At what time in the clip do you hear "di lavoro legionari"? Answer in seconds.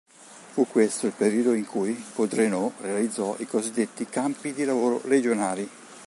4.51-5.69